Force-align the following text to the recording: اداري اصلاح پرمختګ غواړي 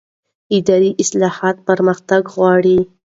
اداري 0.57 0.89
اصلاح 1.01 1.37
پرمختګ 1.67 2.21
غواړي 2.35 2.77